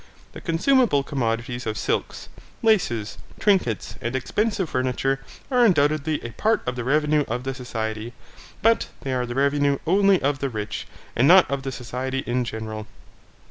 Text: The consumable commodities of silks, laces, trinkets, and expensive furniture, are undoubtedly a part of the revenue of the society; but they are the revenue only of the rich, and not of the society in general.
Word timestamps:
The 0.31 0.41
consumable 0.41 1.03
commodities 1.03 1.67
of 1.67 1.77
silks, 1.77 2.27
laces, 2.63 3.19
trinkets, 3.39 3.97
and 4.01 4.15
expensive 4.15 4.67
furniture, 4.71 5.19
are 5.51 5.63
undoubtedly 5.63 6.19
a 6.23 6.31
part 6.31 6.61
of 6.65 6.75
the 6.75 6.83
revenue 6.83 7.23
of 7.27 7.43
the 7.43 7.53
society; 7.53 8.13
but 8.63 8.87
they 9.01 9.13
are 9.13 9.27
the 9.27 9.35
revenue 9.35 9.77
only 9.85 10.19
of 10.19 10.39
the 10.39 10.49
rich, 10.49 10.87
and 11.15 11.27
not 11.27 11.47
of 11.51 11.61
the 11.61 11.71
society 11.71 12.23
in 12.25 12.45
general. 12.45 12.87